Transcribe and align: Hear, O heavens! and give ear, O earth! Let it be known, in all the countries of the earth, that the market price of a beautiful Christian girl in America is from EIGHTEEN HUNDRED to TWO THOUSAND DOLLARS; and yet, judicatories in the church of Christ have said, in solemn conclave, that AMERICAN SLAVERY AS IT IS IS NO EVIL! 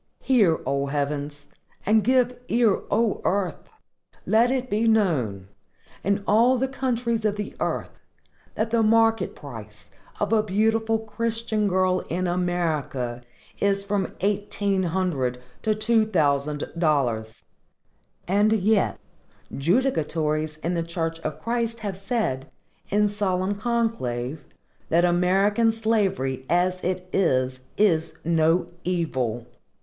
Hear, 0.23 0.59
O 0.65 0.87
heavens! 0.87 1.47
and 1.85 2.03
give 2.03 2.39
ear, 2.47 2.81
O 2.89 3.21
earth! 3.23 3.69
Let 4.25 4.49
it 4.49 4.67
be 4.67 4.87
known, 4.87 5.47
in 6.03 6.23
all 6.25 6.57
the 6.57 6.67
countries 6.67 7.23
of 7.23 7.35
the 7.35 7.55
earth, 7.59 7.91
that 8.55 8.71
the 8.71 8.81
market 8.81 9.35
price 9.35 9.91
of 10.19 10.33
a 10.33 10.41
beautiful 10.41 10.97
Christian 10.97 11.67
girl 11.67 11.99
in 12.09 12.25
America 12.25 13.21
is 13.59 13.83
from 13.83 14.15
EIGHTEEN 14.21 14.85
HUNDRED 14.85 15.39
to 15.61 15.75
TWO 15.75 16.05
THOUSAND 16.07 16.63
DOLLARS; 16.79 17.43
and 18.27 18.53
yet, 18.53 18.97
judicatories 19.55 20.57
in 20.65 20.73
the 20.73 20.81
church 20.81 21.19
of 21.19 21.39
Christ 21.39 21.81
have 21.81 21.95
said, 21.95 22.49
in 22.89 23.07
solemn 23.07 23.53
conclave, 23.53 24.43
that 24.89 25.05
AMERICAN 25.05 25.71
SLAVERY 25.71 26.43
AS 26.49 26.83
IT 26.83 27.07
IS 27.13 27.59
IS 27.77 28.15
NO 28.25 28.65
EVIL! 28.83 29.45